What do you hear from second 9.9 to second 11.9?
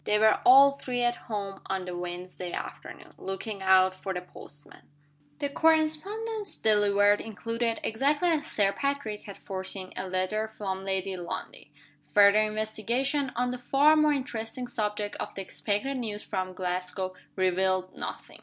a letter from Lady Lundie.